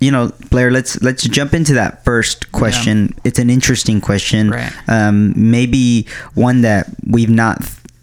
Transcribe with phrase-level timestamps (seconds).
[0.00, 3.08] you know Blair, let's let's jump into that first question.
[3.08, 3.20] Yeah.
[3.24, 4.72] It's an interesting question, right.
[4.88, 7.62] um, maybe one that we've not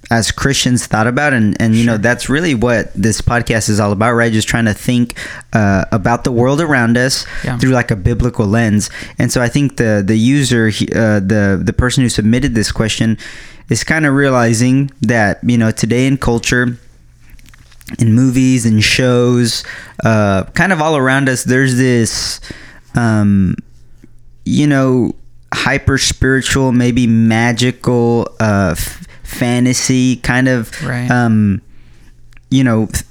[0.10, 1.94] as Christians thought about, and and you sure.
[1.94, 4.32] know that's really what this podcast is all about, right?
[4.32, 5.18] Just trying to think
[5.54, 7.58] uh, about the world around us yeah.
[7.58, 8.90] through like a biblical lens.
[9.20, 13.18] And so I think the the user, uh, the the person who submitted this question,
[13.70, 16.78] is kind of realizing that you know today in culture.
[17.98, 19.64] In movies and shows,
[20.04, 22.40] uh, kind of all around us, there's this,
[22.94, 23.56] um,
[24.46, 25.16] you know,
[25.52, 31.10] hyper spiritual, maybe magical uh, f- fantasy kind of right.
[31.12, 31.62] um,
[32.50, 33.06] you know th-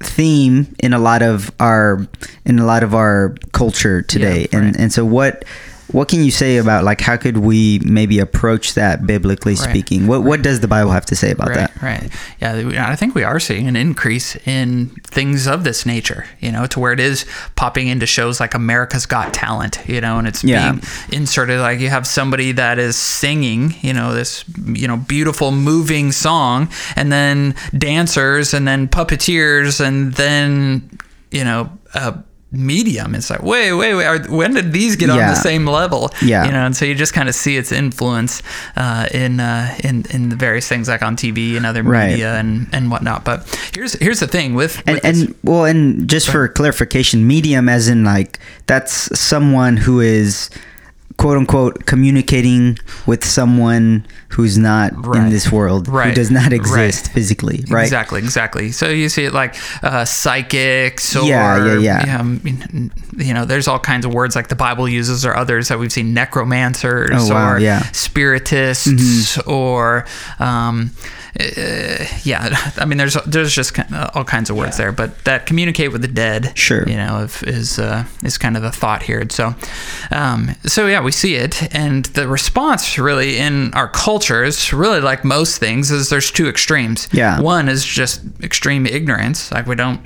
[0.00, 2.06] theme in a lot of our
[2.44, 4.66] in a lot of our culture today yeah, right.
[4.66, 5.44] and and so what
[5.90, 9.70] what can you say about like how could we maybe approach that biblically right.
[9.70, 10.06] speaking?
[10.06, 11.82] What what does the Bible have to say about right, that?
[11.82, 12.10] Right.
[12.40, 16.26] Yeah, I think we are seeing an increase in things of this nature.
[16.40, 17.24] You know, to where it is
[17.56, 19.78] popping into shows like America's Got Talent.
[19.86, 20.72] You know, and it's yeah.
[20.72, 23.74] being inserted like you have somebody that is singing.
[23.80, 30.12] You know, this you know beautiful moving song, and then dancers, and then puppeteers, and
[30.14, 30.98] then
[31.30, 31.72] you know.
[31.94, 32.18] Uh,
[32.50, 33.14] medium.
[33.14, 34.06] It's like, wait, wait, wait.
[34.06, 35.14] Are, when did these get yeah.
[35.14, 36.10] on the same level?
[36.22, 36.46] Yeah.
[36.46, 38.42] You know, and so you just kind of see its influence
[38.76, 42.10] uh, in uh, in in the various things like on TV and other right.
[42.10, 43.24] media and and whatnot.
[43.24, 47.68] But here's here's the thing with, and with and well, and just for clarification, medium
[47.68, 50.50] as in like that's someone who is
[51.18, 55.20] quote unquote communicating with someone who's not right.
[55.20, 56.08] in this world right.
[56.08, 57.14] who does not exist right.
[57.14, 62.22] physically right exactly exactly so you see it like uh, psychics or yeah, yeah, yeah.
[63.16, 65.92] you know there's all kinds of words like the bible uses or others that we've
[65.92, 67.82] seen necromancers oh, wow, or yeah.
[67.90, 69.50] spiritists mm-hmm.
[69.50, 70.06] or
[70.38, 70.92] um,
[71.40, 73.78] uh, yeah, I mean, there's there's just
[74.14, 74.86] all kinds of words yeah.
[74.86, 78.56] there, but that communicate with the dead, sure, you know, if, is uh, is kind
[78.56, 79.24] of the thought here.
[79.30, 79.54] So,
[80.10, 85.24] um, so yeah, we see it, and the response really in our cultures, really like
[85.24, 87.08] most things is there's two extremes.
[87.12, 90.00] Yeah, one is just extreme ignorance, like we don't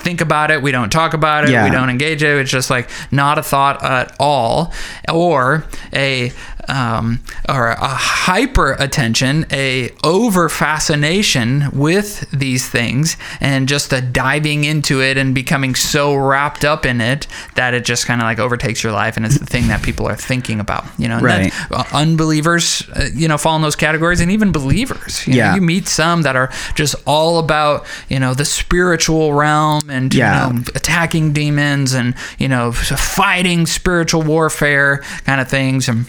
[0.00, 1.64] think about it, we don't talk about it, yeah.
[1.64, 2.38] we don't engage it.
[2.38, 4.72] It's just like not a thought at all,
[5.12, 6.32] or a
[6.68, 14.64] um, or a hyper attention, a over fascination with these things, and just a diving
[14.64, 18.38] into it and becoming so wrapped up in it that it just kind of like
[18.38, 20.84] overtakes your life, and it's the thing that people are thinking about.
[20.98, 21.52] You know, and right?
[21.70, 25.26] Then, uh, unbelievers, uh, you know, fall in those categories, and even believers.
[25.26, 29.34] You yeah, know, you meet some that are just all about you know the spiritual
[29.34, 30.48] realm and yeah.
[30.48, 36.06] you know, attacking demons and you know fighting spiritual warfare kind of things and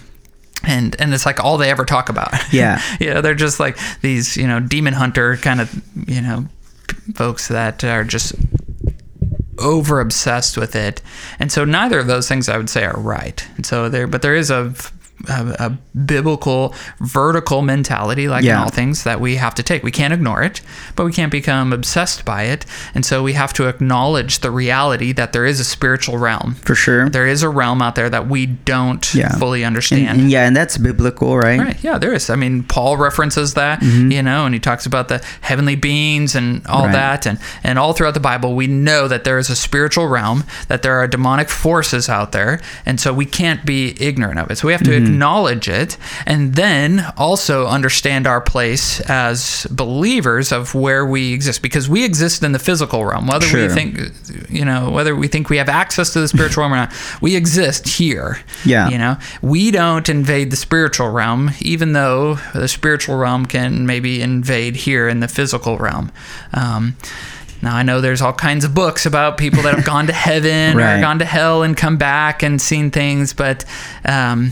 [0.64, 2.34] and and it's like all they ever talk about.
[2.52, 5.74] Yeah, you know, they're just like these you know demon hunter kind of
[6.10, 6.46] you know
[7.16, 8.36] folks that are just
[9.58, 11.02] over obsessed with it,
[11.40, 13.48] and so neither of those things I would say are right.
[13.56, 14.74] And so there, but there is a
[15.30, 19.84] a, a biblical vertical mentality, like in all things, that we have to take.
[19.84, 20.62] We can't ignore it,
[20.96, 22.66] but we can't become obsessed by it.
[22.96, 26.56] And so we have to acknowledge the reality that there is a spiritual realm.
[26.56, 27.10] For sure.
[27.10, 29.30] There is a realm out there that we don't Yeah.
[29.38, 30.22] fully understand.
[30.22, 31.60] and yeah, and that's biblical, right?
[31.60, 31.84] Right.
[31.84, 32.30] Yeah, there is.
[32.30, 36.66] I mean, Paul references that, you know, and he talks about the heavenly beings and
[36.68, 36.92] all Mm-hmm.
[36.94, 40.44] That, and and all throughout the Bible, we know that there is a spiritual realm,
[40.68, 44.58] that there are demonic forces out there, and so we can't be ignorant of it.
[44.58, 45.11] So we have to Mm-hmm.
[45.12, 51.88] Acknowledge it, and then also understand our place as believers of where we exist, because
[51.90, 53.68] we exist in the physical realm, whether Sure.
[53.68, 54.00] we think,
[54.50, 57.36] you know, whether we think we have access to the spiritual realm or not, we
[57.36, 58.40] exist here.
[58.66, 58.90] Yeah.
[58.90, 64.22] You know, we don't invade the spiritual realm, even though the spiritual realm can maybe
[64.22, 66.12] invade here in the physical realm.
[66.54, 66.96] Um,
[67.62, 70.76] now I know there's all kinds of books about people that have gone to heaven
[70.76, 70.98] Right.
[70.98, 73.66] or gone to hell and come back and seen things, but
[74.06, 74.52] um,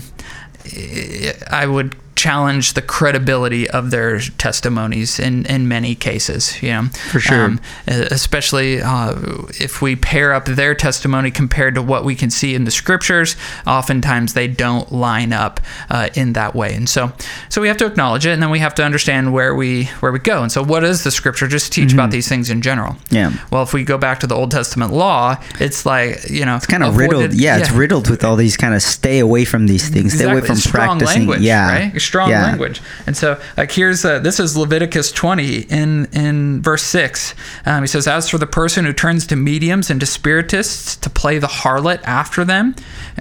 [0.66, 6.62] I would challenge the credibility of their testimonies in, in many cases.
[6.62, 7.44] You know, For sure.
[7.46, 9.14] Um, especially uh,
[9.58, 13.36] if we pair up their testimony compared to what we can see in the scriptures.
[13.66, 17.12] Oftentimes they don't line up uh, in that way, and so
[17.48, 20.12] so we have to acknowledge it, and then we have to understand where we where
[20.12, 20.42] we go.
[20.42, 22.92] And so, what does the scripture just teach about these things in general?
[22.92, 23.14] Mm-hmm.
[23.14, 23.46] Yeah.
[23.50, 26.66] Well, if we go back to the Old Testament law, it's like you know, It's
[26.66, 27.32] kind of riddled.
[27.32, 30.12] Yeah, it's riddled with all these kind of stay away from these things.
[30.12, 31.22] Stay away from strong practicing.
[31.22, 31.70] language, yeah.
[31.70, 32.00] right?
[32.10, 32.42] Strong yeah.
[32.42, 32.82] language.
[33.06, 37.34] And so, like, here's uh, this is Leviticus 20 in in verse six.
[37.66, 41.08] Um, he says, "As for the person who turns to mediums and to spiritists to
[41.08, 42.74] play the harlot after them,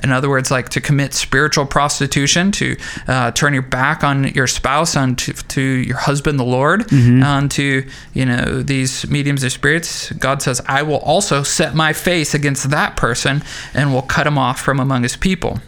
[0.03, 2.75] in other words, like to commit spiritual prostitution, to
[3.07, 7.23] uh, turn your back on your spouse, on to, to your husband, the Lord, Mm-hmm.
[7.23, 12.33] onto you know these mediums or spirits." God says, "I will also set my face
[12.33, 13.43] against that person
[13.75, 15.59] and will cut him off from among his people."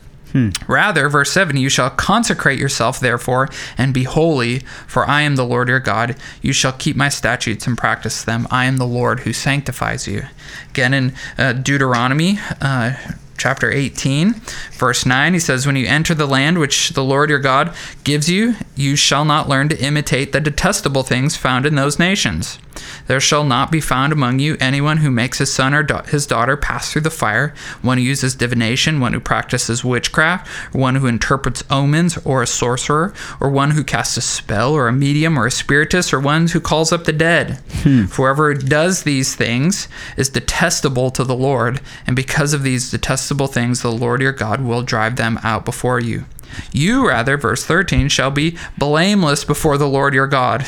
[0.68, 5.46] Rather, verse 7 You shall consecrate yourself, therefore, and be holy, for I am the
[5.46, 6.16] Lord your God.
[6.42, 8.48] You shall keep my statutes and practice them.
[8.50, 10.24] I am the Lord who sanctifies you.
[10.70, 12.94] Again, in uh, Deuteronomy, uh,
[13.42, 14.34] chapter 18,
[14.74, 17.74] verse 9, he says, When you enter the land which the Lord your God
[18.04, 22.60] gives you, you shall not learn to imitate the detestable things found in those nations.
[23.08, 26.26] There shall not be found among you anyone who makes his son or da- his
[26.26, 30.96] daughter pass through the fire, one who uses divination, one who practices witchcraft, or one
[30.96, 35.38] who interprets omens, or a sorcerer, or one who casts a spell, or a medium,
[35.38, 37.60] or a spiritist, or one who calls up the dead.
[37.84, 38.06] Hmm.
[38.06, 43.31] For Whoever does these things is detestable to the Lord, and because of these detestable
[43.48, 46.26] things, the Lord your God will drive them out before you.
[46.72, 50.66] You, rather, verse 13, shall be blameless before the Lord your God.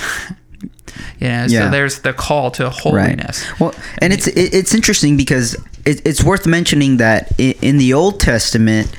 [1.20, 1.66] yeah, Yeah.
[1.66, 3.50] so there's the call to holiness.
[3.52, 3.60] Right.
[3.60, 5.56] Well, and it's it, it's interesting because
[5.86, 8.96] it, it's worth mentioning that in the Old Testament,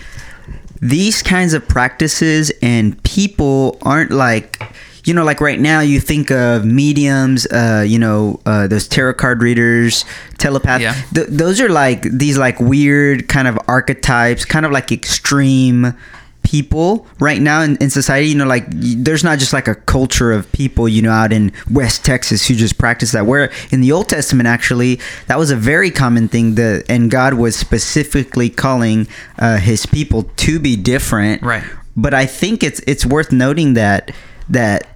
[0.83, 4.61] these kinds of practices and people aren't like
[5.05, 9.15] you know like right now you think of mediums uh you know uh those tarot
[9.15, 10.05] card readers
[10.39, 10.95] telepath Yeah.
[11.15, 15.95] Th- those are like these like weird kind of archetypes kind of like extreme
[16.43, 20.31] people right now in, in society you know like there's not just like a culture
[20.31, 23.91] of people you know out in west texas who just practice that where in the
[23.91, 29.09] old testament actually that was a very common thing that and god was specifically calling
[29.39, 31.65] uh, his people to be different Right.
[31.97, 34.11] but i think it's it's worth noting that
[34.51, 34.87] that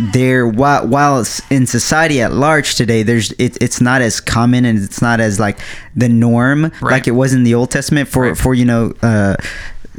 [0.00, 4.64] there while while it's in society at large today there's it, it's not as common
[4.64, 5.58] and it's not as like
[5.94, 6.82] the norm Right.
[6.82, 8.36] like it was in the old testament for Right.
[8.36, 9.36] for you know uh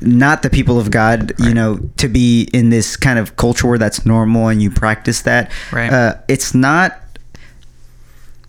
[0.02, 3.78] not the people of god you know to be in this kind of culture where
[3.78, 5.92] that's normal and you practice that Right.
[5.94, 7.00] uh it's not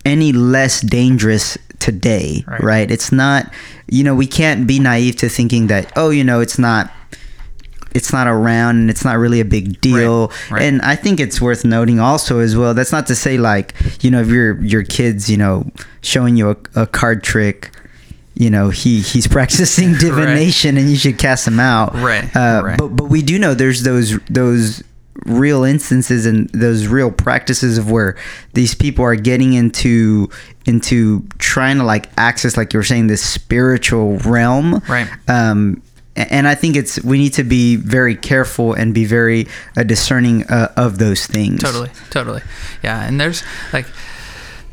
[0.03, 3.51] any less dangerous today right it's not
[3.87, 6.91] you know we can't be naive to thinking that oh you know it's not
[7.95, 10.61] it's not around and it's not really a big deal Right, right.
[10.63, 14.11] and i think it's worth noting also as well that's not to say like you
[14.11, 15.71] know if your your kids you know
[16.01, 17.71] showing you a, a card trick
[18.35, 22.77] you know he he's practicing divination and you should cast him out Right, uh, right.
[22.77, 24.83] but but we do know there's those those
[25.25, 28.17] real instances and those real practices of where
[28.53, 30.29] these people are getting into
[30.65, 35.07] into trying to like access like you were saying this spiritual realm Right.
[35.29, 35.81] um
[36.15, 40.43] and I think it's we need to be very careful and be very uh, discerning
[40.43, 41.61] uh, of those things.
[41.61, 42.41] Totally, totally.
[42.83, 43.43] Yeah, and there's
[43.73, 43.85] like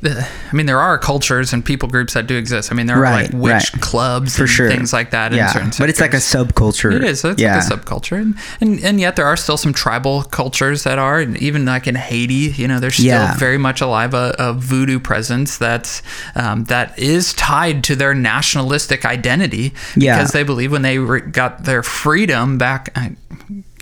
[0.05, 2.73] I mean, there are cultures and people groups that do exist.
[2.73, 3.81] I mean, there are Right, like witch right.
[3.81, 4.69] clubs For and sure.
[4.71, 5.33] things like that.
[5.33, 6.93] in yeah, certain but it's like a subculture.
[6.95, 7.25] It is.
[7.25, 7.57] It's yeah.
[7.59, 11.21] like a subculture, and, and and yet there are still some tribal cultures that are,
[11.21, 13.37] and even like in Haiti, you know, there's still Yeah.
[13.37, 16.03] very much alive a, a voodoo presence that's
[16.35, 21.65] um, that is tied to their nationalistic identity because they believe when they re- got
[21.65, 22.91] their freedom back.
[22.97, 23.13] I,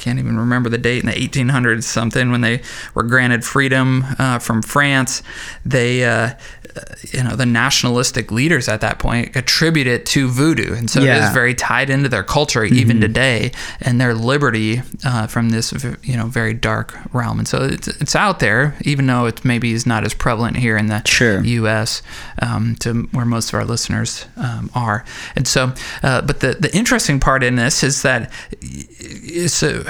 [0.01, 2.63] can't even remember the date in the 1800s something when they
[2.95, 5.23] were granted freedom uh, from France.
[5.65, 6.35] They, uh,
[7.13, 11.05] you know, the nationalistic leaders at that point attribute it to voodoo, and so it
[11.07, 11.25] Yeah.
[11.25, 11.35] Mm-hmm.
[11.35, 15.73] very tied into their culture even today and their liberty uh, from this,
[16.03, 17.39] you know, very dark realm.
[17.39, 20.77] And so it's, it's out there, even though it maybe is not as prevalent here
[20.77, 21.43] in the Sure.
[21.43, 22.03] U.S.
[22.43, 25.05] Um, to where most of our listeners um, are.
[25.37, 25.73] And so,
[26.03, 28.31] uh, but the the interesting part in this is that
[29.63, 29.83] uh,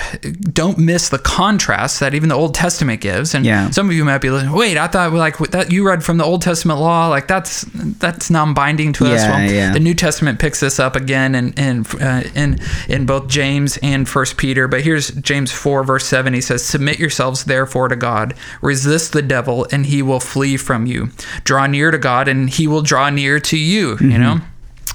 [0.52, 3.34] don't miss the contrast that even the Old Testament gives.
[3.34, 3.70] And Yeah.
[3.70, 6.24] some of you might be like, "Wait, I thought like that you read from the
[6.24, 7.62] Old Testament law, like that's
[7.98, 9.72] that's non-binding to us." Well, yeah.
[9.72, 12.58] the New Testament picks this up again in in uh, in
[12.88, 14.68] in both James and First Peter.
[14.68, 16.34] But here's James four verse seven.
[16.34, 18.34] He says, "Submit yourselves therefore to God.
[18.62, 21.10] Resist the devil, and he will flee from you.
[21.44, 24.20] Draw near to God, and he will draw near to you." You Mm-hmm.
[24.22, 24.40] know.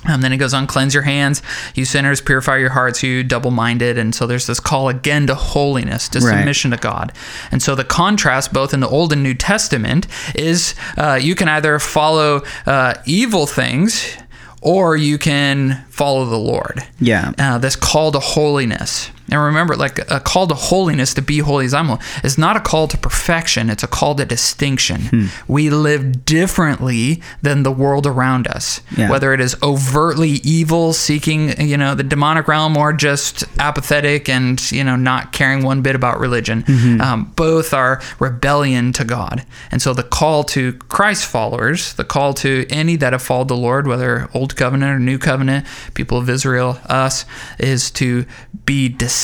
[0.07, 1.41] Um, then it goes on, cleanse your hands,
[1.74, 3.97] you sinners, purify your hearts, you double minded.
[3.97, 6.38] And so there's this call again to holiness, to Right.
[6.39, 7.12] submission to God.
[7.51, 11.47] And so the contrast, both in the Old and New Testament, is uh, you can
[11.47, 14.15] either follow uh, evil things
[14.62, 16.83] or you can follow the Lord.
[17.00, 17.31] Yeah.
[17.38, 19.12] Uh, this call to holiness.
[19.32, 22.55] And remember, like a call to holiness, to be holy as I'm holy, is not
[22.55, 23.70] a call to perfection.
[23.70, 25.01] It's a call to distinction.
[25.01, 25.25] Hmm.
[25.48, 28.82] We live differently than the world around us.
[28.96, 29.10] Yeah.
[29.10, 34.62] Whether it is overtly evil, seeking, you know, the demonic realm, or just apathetic and,
[34.72, 37.01] you know, not caring one bit about religion, Mm-hmm.
[37.01, 39.46] um, both are rebellion to God.
[39.72, 43.58] And so the call to Christ followers, the call to any that have followed the
[43.58, 47.25] Lord, whether Old Covenant or New Covenant, people of Israel, us,
[47.58, 48.25] is to
[48.65, 49.14] be distinct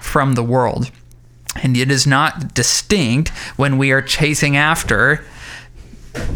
[0.00, 0.90] from the world.
[1.62, 5.24] And it is not distinct when we are chasing after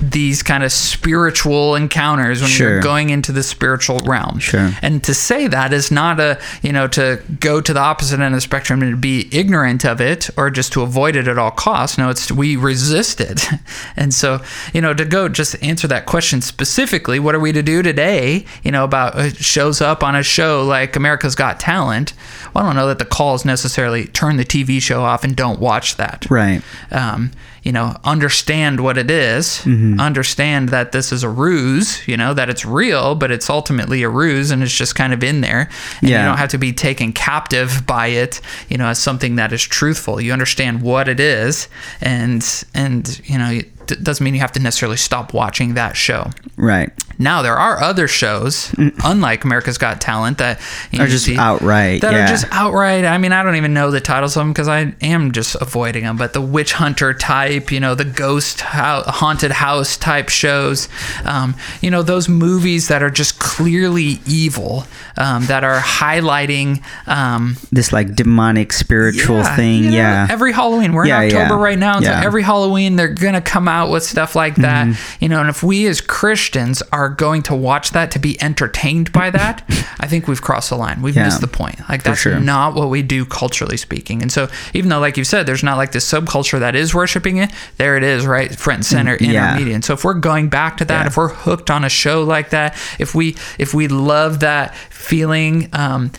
[0.00, 2.70] these kind of spiritual encounters when Sure.
[2.74, 4.38] you're going into the spiritual realm.
[4.40, 4.72] Sure.
[4.82, 8.34] And to say that is not a, you know, to go to the opposite end
[8.34, 11.50] of the spectrum and be ignorant of it or just to avoid it at all
[11.52, 11.96] costs.
[11.98, 13.46] No, it's we resist it.
[13.96, 14.40] And so,
[14.72, 18.44] you know, to go just answer that question specifically, what are we to do today,
[18.62, 22.12] you know, about uh, shows up on a show like America's Got Talent?
[22.54, 25.34] Well, I don't know that the call is necessarily turn the TV show off and
[25.34, 26.62] don't watch that Right.
[26.92, 27.30] um,
[27.68, 30.00] you know, understand what it is, Mm-hmm.
[30.00, 34.08] understand that this is a ruse, you know, that it's real, but it's ultimately a
[34.08, 35.68] ruse and it's just kind of in there.
[36.00, 36.22] And Yeah.
[36.22, 39.62] you don't have to be taken captive by it, you know, as something that is
[39.62, 40.18] truthful.
[40.18, 41.68] You understand what it is,
[42.00, 42.42] and
[42.74, 46.30] and you know, d- doesn't mean you have to necessarily stop watching that show.
[46.56, 46.90] Right.
[47.18, 48.72] Now there are other shows,
[49.04, 50.60] unlike America's Got Talent, that
[50.92, 51.04] you Mm.
[51.04, 52.24] Are just see- outright, That yeah.
[52.24, 53.04] are just outright.
[53.04, 56.04] I mean, I don't even know the titles of them because I am just avoiding
[56.04, 56.16] them.
[56.16, 60.88] But the witch hunter type, you know, the ghost haunted house type shows,
[61.24, 64.84] um, you know, those movies that are just clearly evil,
[65.16, 66.82] um, that are highlighting.
[67.06, 69.84] Um, This like demonic spiritual thing.
[69.84, 70.26] you know, yeah.
[70.30, 71.64] Every Halloween, we're Yeah, in October yeah.
[71.64, 71.96] right now.
[71.96, 72.16] and so Yeah.
[72.18, 72.26] Mm-hmm.
[72.26, 74.88] every Halloween, they're gonna come out with stuff like that.
[75.20, 79.12] You know, and if we as Christians are going to watch that to be entertained
[79.12, 79.62] by that,
[80.00, 81.00] I think we've crossed the line.
[81.02, 81.78] We've Yeah, missed the point.
[81.88, 82.38] Like that's sure.
[82.40, 84.22] not what we do culturally speaking.
[84.22, 87.38] And so, even though, like you said, there's not like this subculture that is worshiping
[87.38, 89.50] it, there it is, right, front and center in Mm, yeah.
[89.52, 89.74] our media.
[89.74, 91.06] And so, if we're going back to that, Yeah.
[91.06, 95.68] if we're hooked on a show like that, if we if we love that feeling.
[95.72, 96.10] Um,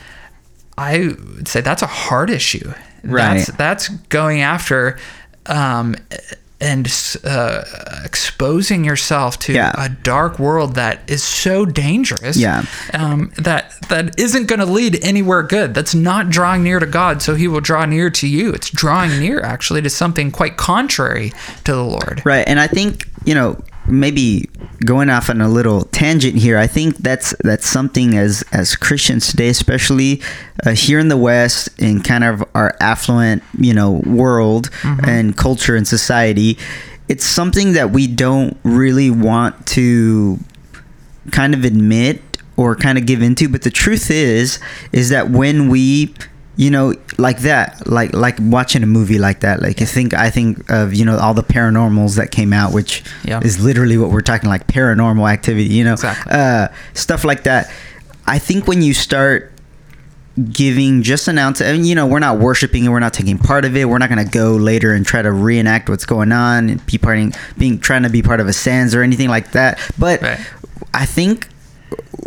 [0.78, 1.00] I
[1.36, 2.72] would say that's a heart issue.
[3.04, 3.38] Right.
[3.38, 4.98] That's that's going after
[5.46, 5.96] um,
[6.62, 6.88] and
[7.24, 7.64] uh,
[8.04, 9.72] exposing yourself to Yeah.
[9.78, 12.36] a dark world that is so dangerous.
[12.38, 12.64] Yeah.
[12.94, 15.74] Um, that that isn't going to lead anywhere good.
[15.74, 18.52] That's not drawing near to God, so He will draw near to you.
[18.52, 21.32] It's drawing near actually to something quite contrary
[21.64, 22.22] to the Lord.
[22.26, 24.50] Right, and I think you know maybe
[24.86, 26.58] going off on a little tangent here.
[26.58, 30.22] I think that's that's something as as Christians today, especially
[30.66, 34.70] uh, here in the West, in kind of our affluent you know world
[35.04, 36.58] and culture and society,
[37.08, 40.40] it's something that we don't really want to
[41.32, 42.22] kind of admit
[42.56, 44.60] or kind of give into but the truth is
[44.92, 46.14] is that when we
[46.64, 50.30] you know like that like like watching a movie like that like i think i
[50.30, 53.40] think of you know all the paranormals that came out which Yeah.
[53.42, 56.32] is literally what we're talking like paranormal activity you know Exactly.
[56.34, 57.72] uh stuff like that
[58.28, 59.54] i think when you start
[60.52, 63.76] giving just announce and you know we're not worshiping and we're not taking part of
[63.76, 66.86] it we're not going to go later and try to reenact what's going on and
[66.86, 70.22] be parting being trying to be part of a séance or anything like that but
[70.22, 70.40] Right.
[70.94, 71.48] i think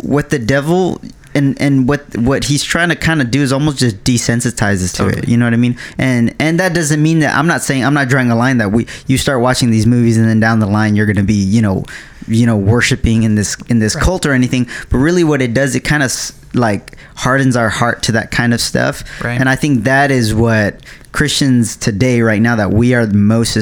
[0.01, 1.01] what the devil
[1.35, 4.91] and and what what he's trying to kind of do is almost just desensitize us
[4.93, 5.77] to it you know what i mean?
[5.97, 8.71] And and that doesn't mean that i'm not saying i'm not drawing a line that
[8.71, 11.33] we you start watching these movies and then down the line you're going to be
[11.33, 11.83] you know
[12.27, 15.75] you know worshiping in this in this cult or anything but really what it does
[15.75, 16.11] it kind of
[16.55, 19.39] like hardens our heart to that kind of stuff Right.
[19.39, 23.53] and i think that is what christians today right now that we are the most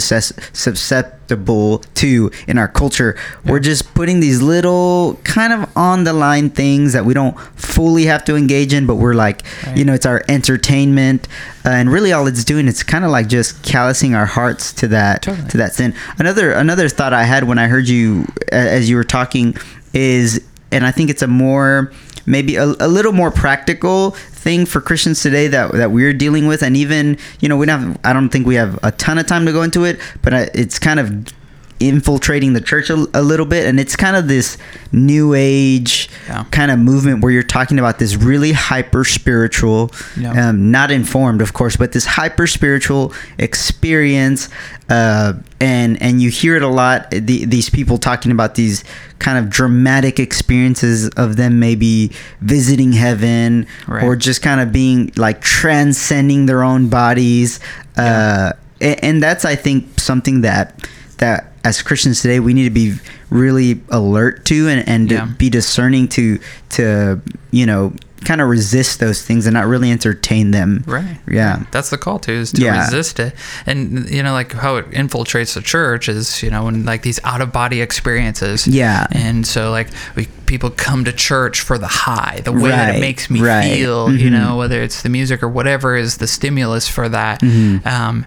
[0.54, 6.50] susceptible to in our culture we're just putting these little kind of on the line
[6.50, 9.78] things that we don't fully have to engage in but we're like Right.
[9.78, 11.28] you know it's our entertainment
[11.66, 14.88] uh, and really all it's doing it's kind of like just callousing our hearts to
[14.90, 15.50] that Totally.
[15.50, 19.04] to that sin another another thought i had when i heard you as you were
[19.04, 19.56] talking
[19.94, 21.92] is and i think it's a more
[22.26, 26.64] maybe a, a little more practical thing for christians today that that we're dealing with.
[26.64, 29.28] And even you know we don't have, i don't think we have a ton of
[29.28, 31.26] time to go into it but uh, it's kind of
[31.82, 34.58] infiltrating the church a, a little bit and it's kind of this
[34.92, 36.44] new age Yeah.
[36.52, 40.50] kind of movement where you're talking about this really hyper spiritual Yeah.
[40.50, 44.50] um, not informed of course but this hyper spiritual experience
[44.90, 48.84] uh, and and you hear it a lot the, these people talking about these
[49.20, 52.12] kind of dramatic experiences of them maybe
[52.42, 54.04] visiting heaven Right.
[54.04, 57.60] or just kind of being like transcending their own bodies
[57.98, 60.88] uh, a- and that's i think something that
[61.22, 62.96] that as Christians today we need to be
[63.30, 65.26] really alert to and, and to Yeah.
[65.38, 66.40] be discerning to
[66.72, 67.94] to you know
[68.26, 71.18] kind of resist those things and not really entertain them Right.
[71.28, 72.84] yeah That's the call to is to Yeah.
[72.86, 73.34] resist it.
[73.66, 77.20] And you know, like how it infiltrates the church is, you know, when like these
[77.24, 78.68] out of body experiences.
[78.68, 79.08] Yeah.
[79.12, 83.00] And so like we people come to church for the high, the way that it
[83.00, 83.64] makes me right.
[83.74, 84.34] feel, you Mhm.
[84.34, 87.42] know, whether it's the music or whatever is the stimulus for that.
[87.42, 87.88] Mm-hmm.
[87.88, 88.26] Um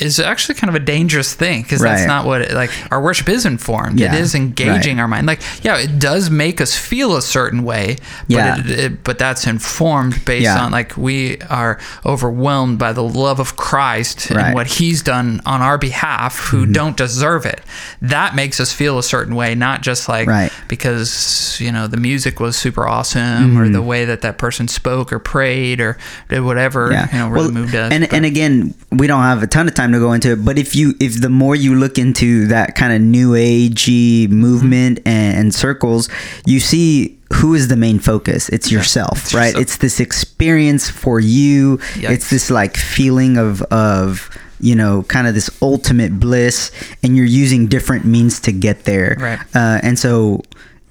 [0.00, 1.94] is actually kind of a dangerous thing because Right.
[1.96, 4.00] that's not what it, like our worship is informed.
[4.00, 5.02] Yeah, It is engaging right.
[5.02, 5.26] our mind.
[5.26, 7.96] Like yeah, it does make us feel a certain way,
[8.28, 8.58] but Yeah.
[8.58, 10.62] it, it, but that's informed based Yeah.
[10.64, 14.36] on like we are overwhelmed by the love of Christ Right.
[14.38, 14.46] Mm-hmm.
[14.46, 17.60] and what He's done on our behalf, who don't deserve it.
[18.00, 20.28] That makes us feel a certain way, not just like
[20.68, 23.72] because you know the music was super awesome or Mm-hmm.
[23.72, 25.96] the way that that person spoke or prayed or
[26.28, 27.92] did whatever you know really moved us.
[27.92, 30.44] and But- and again, we don't have a ton of time to go into it,
[30.44, 34.98] but if you if the more you look into that kind of new agey movement
[35.00, 35.08] Mm-hmm.
[35.08, 36.08] and, and circles,
[36.46, 38.48] you see who is the main focus.
[38.50, 39.46] It's yourself, it's right?
[39.46, 39.62] yourself.
[39.62, 41.78] It's this experience for you.
[41.94, 42.10] Yikes.
[42.10, 46.70] It's this like feeling of of you know kind of this ultimate bliss,
[47.02, 49.16] and you're using different means to get there.
[49.18, 49.40] Right.
[49.54, 50.42] Uh, and so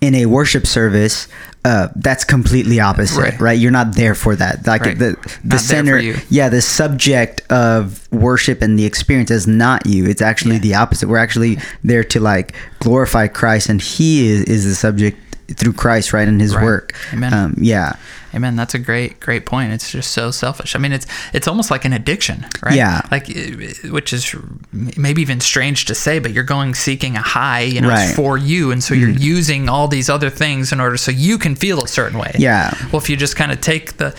[0.01, 1.27] in a worship service.
[1.63, 3.39] Uh, that's completely opposite, Right.
[3.39, 3.59] right.
[3.59, 4.65] You're not there for that.
[4.65, 4.97] Like Right.
[4.97, 10.05] the the Not center, yeah, the subject of worship and the experience is not you.
[10.05, 11.07] It's actually the opposite.
[11.07, 15.19] We're actually there to like glorify Christ, and He is, is the subject
[15.57, 16.63] through Christ, right, in His Right.
[16.63, 16.95] work.
[17.13, 17.33] Amen.
[17.33, 17.93] Um, yeah,
[18.33, 18.55] Amen.
[18.55, 19.73] That's a great, great point.
[19.73, 20.73] It's just so selfish.
[20.73, 22.75] I mean, it's it's almost like an addiction, right?
[22.75, 23.01] Yeah.
[23.11, 24.33] Like, uh, which is
[24.71, 27.97] maybe even strange to say, but you're going seeking a high, you know, Right.
[27.99, 28.07] Mm-hmm.
[28.09, 31.37] it's for you, and so you're using all these other things in order so you
[31.37, 32.33] can feel a certain way.
[32.39, 32.73] Yeah.
[32.91, 34.15] Well, if you just kind of take the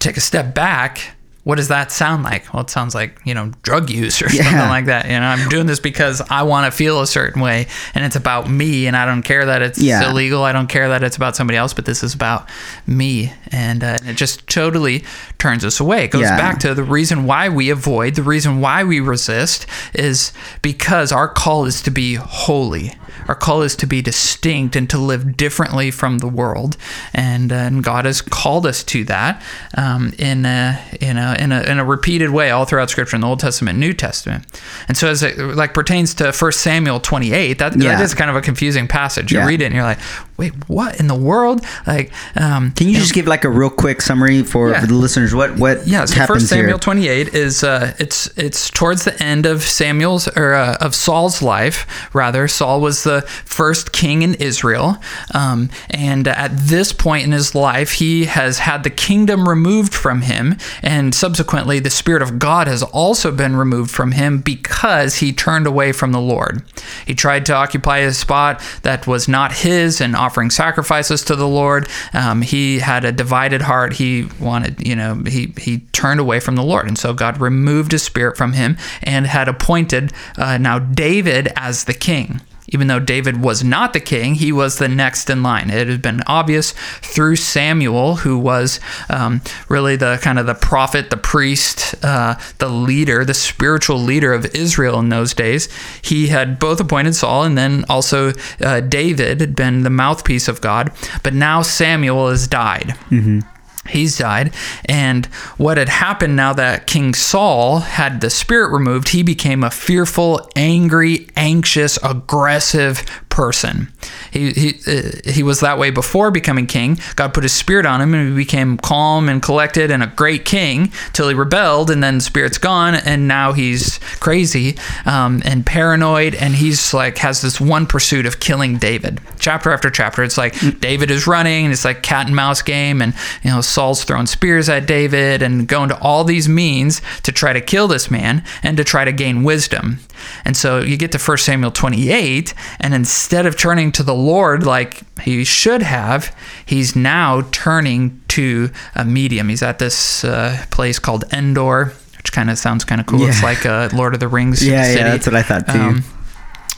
[0.00, 1.16] take a step back.
[1.48, 2.52] What does that sound like?
[2.52, 4.42] Well, it sounds like, you know, drug use or Yeah.
[4.42, 5.06] something like that.
[5.06, 8.16] You know, I'm doing this because I want to feel a certain way and it's
[8.16, 10.10] about me and I don't care that it's Yeah.
[10.10, 10.44] illegal.
[10.44, 12.50] I don't care that it's about somebody else, but this is about
[12.86, 13.32] me.
[13.50, 15.04] And uh, it just totally
[15.38, 16.04] turns us away.
[16.04, 16.36] It goes Yeah.
[16.36, 21.28] back to the reason why we avoid, the reason why we resist is because our
[21.28, 22.92] call is to be holy.
[23.28, 26.76] Our call is to be distinct and to live differently from the world.
[27.12, 29.42] And, uh, and God has called us to that
[29.76, 33.20] um, in, a, in, a, in, a, in a repeated way all throughout Scripture in
[33.20, 34.44] the Old Testament, New Testament.
[34.88, 38.02] And so as it like pertains to 1 Samuel 28, that, that Yeah.
[38.02, 39.30] is kind of a confusing passage.
[39.32, 39.46] You Yeah.
[39.46, 39.98] read it and you're like,
[40.38, 41.64] wait, what in the world?
[41.86, 44.80] Like, um, can you just give like a real quick summary for, Yeah.
[44.80, 45.34] for the listeners?
[45.34, 46.78] What what yeah, so happens First Samuel here?
[46.78, 51.86] 28 is uh, it's it's towards the end of Samuel's or uh, of Saul's life.
[52.14, 54.98] Rather, Saul was the first king in Israel,
[55.34, 60.22] um, and at this point in his life, he has had the kingdom removed from
[60.22, 65.32] him, and subsequently, the Spirit of God has also been removed from him because he
[65.32, 66.62] turned away from the Lord.
[67.06, 71.48] He tried to occupy a spot that was not his and offering sacrifices to the
[71.48, 71.88] Lord.
[72.12, 73.94] Um, he had a divided heart.
[73.94, 77.92] He wanted, you know, he he turned away from the Lord, and so God removed
[77.92, 82.40] His Spirit from him and had appointed uh, now David as the king.
[82.68, 85.70] Even though David was not the king, he was the next in line.
[85.70, 91.10] It had been obvious through Samuel, who was um, really the kind of the prophet,
[91.10, 95.68] the priest, uh, the leader, the spiritual leader of Israel in those days.
[96.02, 100.60] He had both appointed Saul, and then also uh, David had been the mouthpiece of
[100.60, 100.92] God.
[101.22, 102.88] But now Samuel has died.
[103.10, 103.40] Mm-hmm
[103.88, 104.54] he's died.
[104.84, 109.70] And what had happened now that king saul had the spirit removed he became a
[109.70, 113.04] fearful angry anxious aggressive
[113.38, 113.86] person.
[114.32, 116.98] He he, uh, he was that way before becoming king.
[117.14, 120.44] God put his spirit on him and he became calm and collected and a great
[120.44, 125.64] king till he rebelled and then the spirit's gone and now he's crazy um, and
[125.64, 129.20] paranoid and he's like has this one pursuit of killing david.
[129.38, 130.24] Chapter after chapter.
[130.24, 133.60] It's like david is running and it's like cat and mouse game and you know
[133.60, 137.86] Saul's throwing spears at David and going to all these means to try to kill
[137.86, 140.00] this man and to try to gain wisdom.
[140.44, 144.64] And so you get to 1 Samuel 28, and instead of turning to the Lord
[144.64, 146.34] like he should have,
[146.66, 149.48] he's now turning to a medium.
[149.48, 153.20] He's at this uh, place called Endor, which kind of sounds kind of cool.
[153.20, 153.28] Yeah.
[153.28, 154.98] It's like a Lord of the Rings Yeah, city.
[155.00, 155.78] yeah, that's what I thought too.
[155.78, 156.04] Um,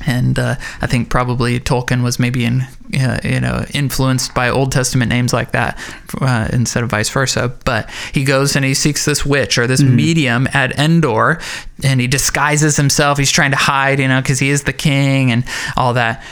[0.07, 2.63] and uh, I think probably Tolkien was maybe in
[2.99, 5.79] uh, you know influenced by Old Testament names like that
[6.21, 7.55] uh, instead of vice versa.
[7.65, 11.41] But he goes and he seeks this witch or this medium at Endor,
[11.83, 13.19] and he disguises himself.
[13.19, 15.45] He's trying to hide, you know, because he is the king and
[15.77, 16.23] all that.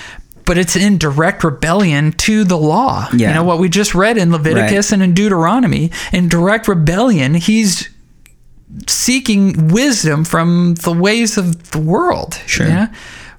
[0.44, 3.08] But it's in direct rebellion to the law.
[3.14, 3.28] Yeah.
[3.28, 5.90] You know what we just read in Leviticus and in Deuteronomy.
[6.10, 7.90] In direct rebellion, he's
[8.86, 12.34] seeking wisdom from the ways of the world.
[12.46, 12.66] Sure.
[12.66, 12.94] Yeah.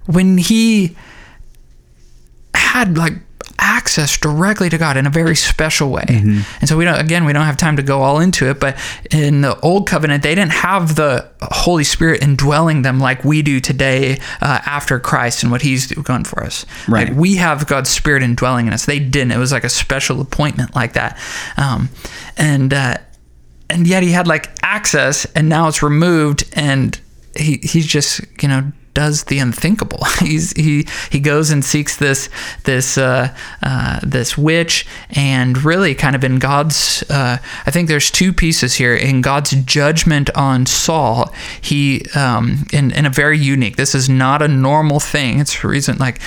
[0.09, 0.95] When he
[2.55, 3.13] had like
[3.59, 6.05] access directly to God in a very special way.
[6.07, 6.41] Mm-hmm.
[6.61, 8.77] And so we don't again we don't have time to go all into it, but
[9.11, 13.59] in the old covenant they didn't have the Holy Spirit indwelling them like we do
[13.59, 16.65] today uh, after Christ and what he's done for us.
[16.87, 17.09] Right.
[17.09, 18.85] Like we have God's spirit indwelling in us.
[18.85, 19.31] They didn't.
[19.31, 21.19] It was like a special appointment like that.
[21.57, 21.89] Um,
[22.37, 22.97] and uh,
[23.69, 26.99] and yet he had like access and now it's removed and
[27.35, 30.03] he he's just you know does the unthinkable.
[30.19, 32.29] He's he he goes and seeks this
[32.65, 33.33] this uh,
[33.63, 38.71] uh, this witch and really kind of in God's uh, I think there's two pieces
[38.75, 38.95] here.
[38.95, 44.41] In God's judgment on Saul he um, in in a very unique this is not
[44.41, 45.39] a normal thing.
[45.39, 46.19] It's a reason like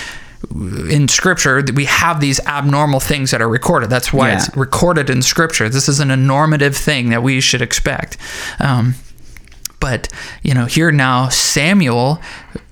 [0.91, 3.91] in scripture we have these abnormal things that are recorded.
[3.91, 4.37] That's why Yeah.
[4.39, 5.69] it's recorded in scripture.
[5.69, 8.17] This isn't a normative thing that we should expect.
[8.59, 8.95] Um,
[9.83, 10.09] but
[10.43, 12.23] you know here now samuel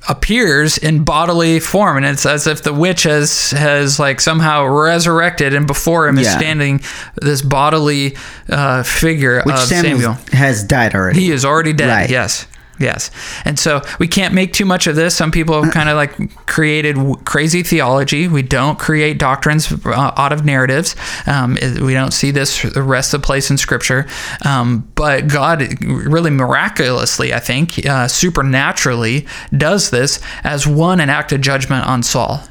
[0.08, 5.52] appears in bodily form and it's as if the witch has has like somehow resurrected
[5.52, 6.80] and before him is standing
[7.20, 8.16] this bodily
[8.48, 11.20] uh, figure Which of Samuel samuel has died already.
[11.20, 11.88] he is already dead.
[11.88, 12.10] Right.
[12.10, 12.46] Yes.
[12.80, 13.10] Yes.
[13.44, 15.14] And so we can't make too much of this.
[15.14, 18.26] Some people have kind of like created w- crazy theology.
[18.26, 20.96] We don't create doctrines uh, out of narratives.
[21.26, 24.06] Um, we don't see this the rest of the place in scripture.
[24.46, 31.32] Um, but God really miraculously, I think, uh, supernaturally does this as one, an act
[31.32, 32.42] of judgment on Saul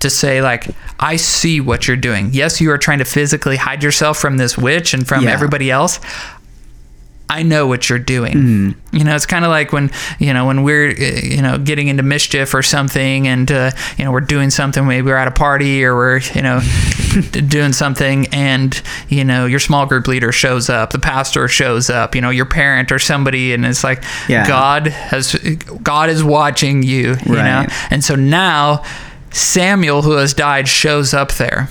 [0.00, 0.68] to say like
[1.00, 4.56] i see what you're doing yes you are trying to physically hide yourself from this
[4.56, 5.30] witch and from Yeah.
[5.32, 5.98] everybody else
[7.30, 8.32] I know what you're doing.
[8.34, 8.96] Mm-hmm.
[8.96, 11.88] You know, it's kind of like when you know when we're uh, you know getting
[11.88, 14.86] into mischief or something, and uh, you know we're doing something.
[14.86, 16.60] Maybe we're at a party or we're you know
[17.30, 22.14] doing something, and you know your small group leader shows up, the pastor shows up,
[22.14, 24.46] you know your parent or somebody, and it's like Yeah.
[24.48, 25.34] God has
[25.82, 27.16] God is watching you.
[27.26, 28.84] You know, and so now
[29.30, 31.68] Samuel, who has died, shows up there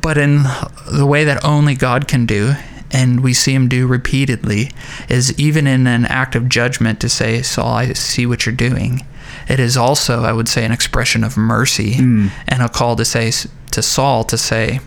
[0.00, 0.44] but in
[0.90, 2.54] the way that only God can do,
[2.90, 4.70] and we see him do repeatedly,
[5.08, 9.04] is even in an act of judgment to say, Saul, I see what you're doing.
[9.48, 12.28] It is also, I would say, an expression of mercy hmm.
[12.46, 13.30] and a call to say
[13.70, 14.80] to Saul to say,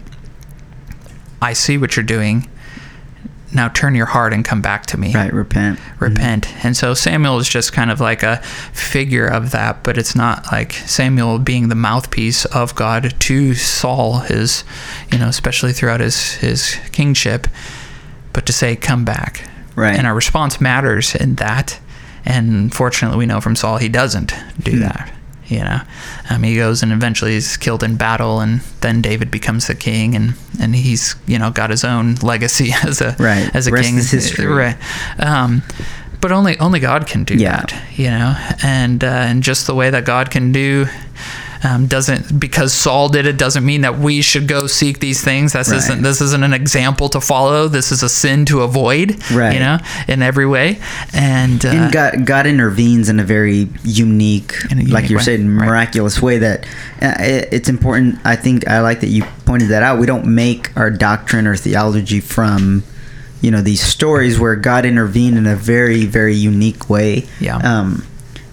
[1.42, 2.48] I see what you're doing.
[3.54, 5.78] Now turn your heart and come back to me Right, repent.
[6.00, 6.48] repent.
[6.48, 6.68] Mm-hmm.
[6.68, 8.38] And so Samuel is just kind of like a
[8.72, 14.20] figure of that, but it's not like Samuel being the mouthpiece of God to Saul,
[14.20, 14.64] his,
[15.12, 17.48] you know, especially throughout his his kingship,
[18.34, 19.96] but to say, "Come back." Right.
[19.98, 21.80] And our response matters in that.
[22.26, 25.12] And fortunately, we know from Saul he doesn't do that.
[25.48, 25.82] You know,
[26.30, 30.16] um, he goes and eventually is killed in battle, and then David becomes the king,
[30.16, 33.50] and and he's you know got his own legacy as a Right.
[33.56, 33.98] as a Rest king.
[33.98, 34.46] is history.
[34.46, 34.78] Right.
[35.20, 35.64] Um,
[36.22, 37.58] but only only God can do Yeah.
[37.62, 40.88] that, you know, and uh, and just the way that God can do
[41.64, 45.54] Um, doesn't because Saul did it doesn't mean that we should go seek these things.
[45.54, 45.78] This Right.
[45.78, 47.68] isn't this isn't an example to follow.
[47.68, 49.18] This is a sin to avoid.
[49.32, 49.54] Right.
[49.54, 50.80] You know, in every way.
[51.14, 55.56] And, uh, and God, God intervenes in a very unique, a like you're way, saying,
[55.56, 55.68] right.
[55.68, 56.40] miraculous way.
[56.40, 56.66] That
[57.02, 58.20] uh, it, it's important.
[58.26, 60.00] I think I like that you pointed that out.
[60.00, 62.84] We don't make our doctrine or theology from,
[63.42, 67.28] you know, these stories where God intervened in a very, very unique way.
[67.40, 67.58] Yeah.
[67.58, 68.04] Um,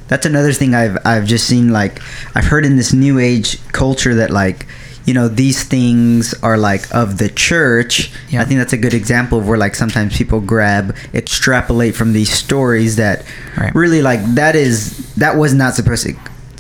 [0.08, 1.70] that's another thing I've I've just seen.
[1.72, 2.00] Like
[2.34, 4.66] I've heard in this new age culture that like.
[5.04, 8.12] You know these things are like of the church.
[8.28, 8.42] Yeah.
[8.42, 12.30] I think that's a good example of where like sometimes people grab, extrapolate from these
[12.30, 13.24] stories that
[13.56, 13.74] Right.
[13.74, 16.14] really like that is that was not supposed to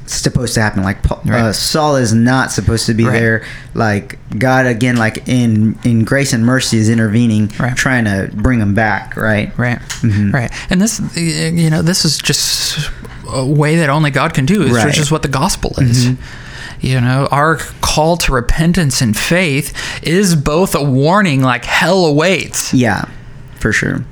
[0.06, 1.54] supposed to happen like Paul, uh, Right.
[1.54, 3.12] Saul is not supposed to be Right.
[3.20, 3.42] there
[3.74, 7.76] like God again like in in grace and mercy is intervening Right.
[7.76, 10.32] trying to bring him back right Right, Mhm.
[10.32, 12.88] right, and this, you know, this is just
[13.28, 14.86] a way that only God can do, is Right.
[14.86, 16.10] which is what the gospel is.
[16.80, 22.72] You know, our call to repentance and faith is both a warning, like hell awaits,
[22.72, 23.04] yeah
[23.58, 24.04] for sure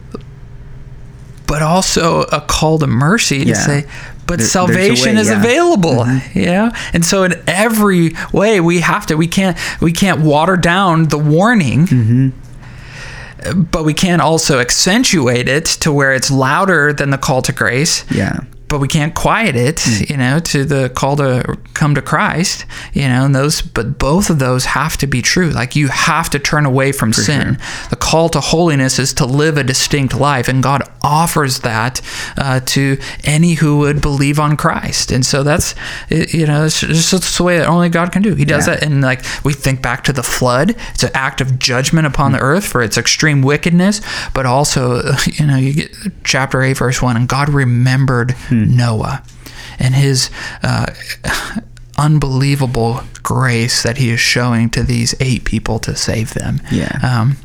[1.47, 3.55] but also a call to mercy to Yeah.
[3.55, 3.87] say,
[4.27, 5.35] but There- salvation way, is yeah.
[5.35, 5.45] Mm-hmm.
[5.45, 6.07] available.
[6.35, 9.15] Yeah, and so in every way, we have to.
[9.17, 9.57] We can't.
[9.81, 11.87] We can't water down the warning.
[11.87, 13.63] Mm-hmm.
[13.71, 18.05] But we can also accentuate it to where it's louder than the call to grace.
[18.11, 20.05] yeah but we can't quiet it, Hmm.
[20.09, 24.29] you know, to the call to come to Christ, you know, and those, but both
[24.31, 25.51] of those have to be true.
[25.51, 27.59] Like you have to turn away from sin.
[27.91, 32.01] The call to holiness is to live a distinct life, and God offers that
[32.37, 35.13] uh, to any who would believe on Christ.
[35.13, 35.75] And so that's,
[36.11, 38.35] you know, it's just the way that only God can do.
[38.35, 38.75] He does Yeah.
[38.75, 42.33] that, and like we think back to the flood, it's an act of judgment upon
[42.33, 42.37] Hmm.
[42.39, 44.01] the earth for its extreme wickedness,
[44.35, 48.77] but also, you know, you get chapter 8, verse 1, and God remembered Hmm.
[48.77, 49.23] Noah
[49.79, 50.31] and his
[50.63, 50.87] uh,
[51.99, 56.61] unbelievable grace that he is showing to these eight people to save them.
[56.71, 56.99] Yeah.
[57.03, 57.37] Um,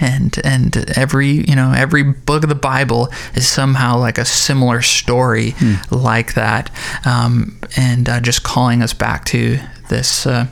[0.00, 4.80] and and every you know every book of the Bible is somehow like a similar
[4.80, 5.74] story Hmm.
[5.90, 6.70] like that,
[7.04, 10.46] um, and uh, just calling us back to this uh,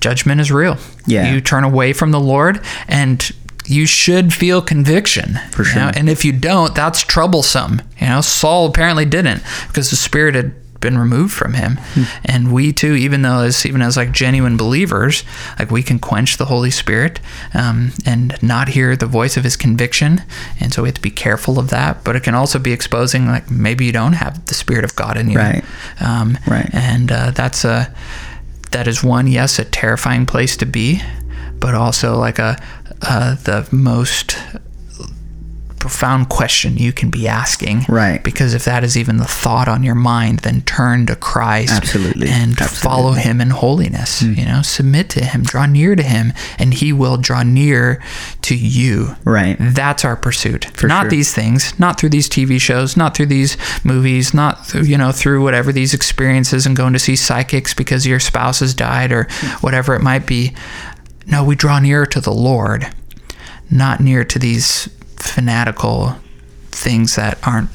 [0.00, 0.76] judgment is real.
[1.06, 1.32] Yeah.
[1.32, 3.30] you turn away from the Lord and.
[3.70, 5.38] You should feel conviction.
[5.52, 5.90] For you know?
[5.94, 7.82] And if you don't, that's troublesome.
[8.00, 11.78] You know, Saul apparently didn't because the Spirit had been removed from him.
[11.92, 12.02] Hmm.
[12.24, 15.24] And we too, even though as even as like genuine believers,
[15.58, 17.20] like we can quench the Holy Spirit
[17.54, 20.22] um, and not hear the voice of His conviction.
[20.58, 22.02] And so we have to be careful of that.
[22.02, 25.16] But it can also be exposing like maybe you don't have the Spirit of God
[25.16, 25.38] in you.
[25.38, 25.64] Right.
[26.00, 26.68] Um, Right.
[26.72, 27.94] And uh, that's a
[28.72, 31.02] that is one yes a terrifying place to be,
[31.58, 32.60] but also like a
[33.02, 34.36] uh, the most
[35.80, 37.80] profound question you can be asking.
[37.88, 38.22] Right.
[38.22, 42.28] Because if that is even the thought on your mind, then turn to Christ Absolutely.
[42.28, 42.64] and Absolutely.
[42.64, 42.82] Hmm.
[42.82, 44.22] follow him in holiness.
[44.22, 48.00] You know, submit to him, draw near to him, and he will draw near
[48.42, 49.16] to you.
[49.24, 49.56] Right.
[49.58, 50.66] That's our pursuit.
[50.74, 51.10] For not sure.
[51.10, 55.12] these things, not through these TV shows, not through these movies, not through, you know,
[55.12, 59.24] through whatever these experiences and going to see psychics because your spouse has died or
[59.62, 60.54] whatever it might be.
[61.30, 62.92] No, we draw near to the Lord,
[63.70, 66.16] not near to these fanatical
[66.72, 67.70] things that aren't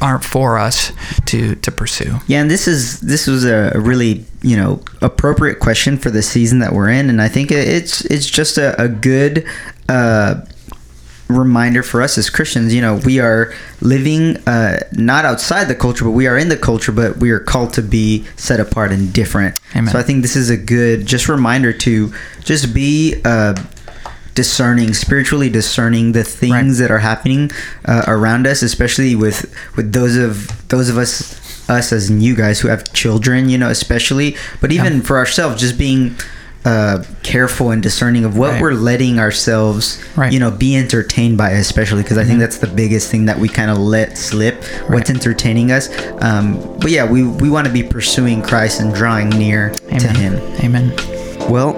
[0.00, 0.92] aren't for us
[1.26, 2.16] to to pursue.
[2.26, 6.22] Yeah, and this is this was a, a really you know appropriate question for the
[6.22, 9.46] season that we're in, and I think it's it's just a, a good
[9.88, 10.40] uh,
[11.32, 12.72] reminder for us as Christians.
[12.74, 16.56] You know, we are living uh, not outside the culture, but we are in the
[16.56, 19.58] culture, but we are called to be set apart and different.
[19.76, 19.92] Amen.
[19.92, 22.12] So I think this is a good just reminder to
[22.44, 23.20] just be.
[23.24, 23.54] Uh,
[24.34, 26.88] discerning spiritually discerning the things Right.
[26.88, 27.50] that are happening
[27.84, 32.60] uh, around us especially with with those of those of us us as you guys
[32.60, 35.00] who have children you know especially but even Yeah.
[35.02, 36.16] for ourselves just being
[36.64, 38.62] uh, careful and discerning of what Right.
[38.62, 40.26] we're letting ourselves Right.
[40.26, 40.32] Mm-hmm.
[40.34, 43.48] you know be entertained by especially because i think that's the biggest thing that we
[43.48, 45.88] kind of let slip what's entertaining us
[46.22, 50.14] um, but yeah we we want to be pursuing christ and drawing near to Amen.
[50.14, 50.92] him Amen.
[51.50, 51.72] well,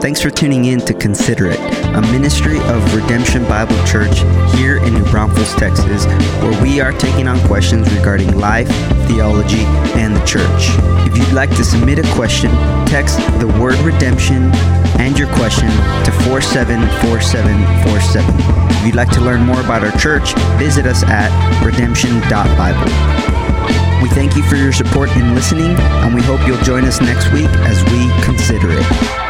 [0.00, 1.60] thanks for tuning in to Consider It,
[1.94, 4.18] a ministry of Redemption Bible Church
[4.56, 6.06] here in New Braunfels, Texas,
[6.42, 8.66] where we are taking on questions regarding life,
[9.06, 10.70] theology, and the church.
[11.06, 12.50] If you'd like to submit a question,
[12.86, 14.50] text the word redemption
[14.98, 18.34] and your question to 474747.
[18.70, 21.30] If you'd like to learn more about our church, visit us at
[21.64, 22.90] redemption.bible.
[24.02, 27.32] We thank you for your support in listening, and we hope you'll join us next
[27.32, 29.23] week as we consider it.